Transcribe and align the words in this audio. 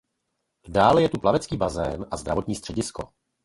Dále 0.67 1.01
je 1.01 1.09
tu 1.09 1.19
plavecký 1.19 1.57
bazén 1.57 2.05
a 2.11 2.17
zdravotní 2.17 2.55
středisko. 2.55 3.09